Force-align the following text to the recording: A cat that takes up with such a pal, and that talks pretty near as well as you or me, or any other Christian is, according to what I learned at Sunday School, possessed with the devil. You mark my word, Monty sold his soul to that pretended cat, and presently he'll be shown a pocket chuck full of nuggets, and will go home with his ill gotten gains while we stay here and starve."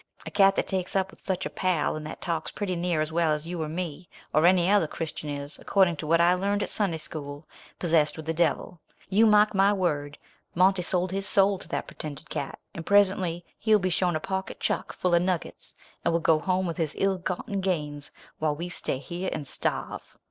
A 0.25 0.31
cat 0.31 0.55
that 0.55 0.65
takes 0.65 0.95
up 0.95 1.11
with 1.11 1.19
such 1.21 1.45
a 1.45 1.49
pal, 1.51 1.95
and 1.95 2.07
that 2.07 2.21
talks 2.23 2.49
pretty 2.49 2.75
near 2.75 3.01
as 3.01 3.11
well 3.11 3.33
as 3.33 3.45
you 3.45 3.61
or 3.61 3.69
me, 3.69 4.09
or 4.33 4.47
any 4.47 4.67
other 4.67 4.87
Christian 4.87 5.29
is, 5.29 5.59
according 5.59 5.95
to 5.97 6.07
what 6.07 6.19
I 6.19 6.33
learned 6.33 6.63
at 6.63 6.71
Sunday 6.71 6.97
School, 6.97 7.45
possessed 7.77 8.17
with 8.17 8.25
the 8.25 8.33
devil. 8.33 8.79
You 9.09 9.27
mark 9.27 9.53
my 9.53 9.71
word, 9.71 10.17
Monty 10.55 10.81
sold 10.81 11.11
his 11.11 11.27
soul 11.27 11.59
to 11.59 11.67
that 11.67 11.85
pretended 11.85 12.31
cat, 12.31 12.57
and 12.73 12.83
presently 12.83 13.45
he'll 13.59 13.77
be 13.77 13.91
shown 13.91 14.15
a 14.15 14.19
pocket 14.19 14.59
chuck 14.59 14.91
full 14.91 15.13
of 15.13 15.21
nuggets, 15.21 15.75
and 16.03 16.11
will 16.11 16.19
go 16.19 16.39
home 16.39 16.65
with 16.65 16.77
his 16.77 16.95
ill 16.97 17.19
gotten 17.19 17.61
gains 17.61 18.09
while 18.39 18.55
we 18.55 18.69
stay 18.69 18.97
here 18.97 19.29
and 19.31 19.45
starve." 19.47 20.17